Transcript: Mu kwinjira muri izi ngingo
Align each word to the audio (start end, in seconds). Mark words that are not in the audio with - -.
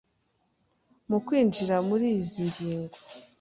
Mu 1.09 1.17
kwinjira 1.25 1.75
muri 1.89 2.05
izi 2.17 2.41
ngingo 2.47 2.97